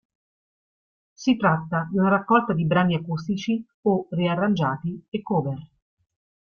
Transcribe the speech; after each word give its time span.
Si 1.13 1.37
tratta 1.37 1.87
di 1.91 1.99
una 1.99 2.09
raccolta 2.09 2.53
di 2.53 2.65
brani 2.65 2.95
acustici 2.95 3.63
o 3.83 4.07
riarrangiati 4.09 5.05
e 5.11 5.21
cover. 5.21 5.69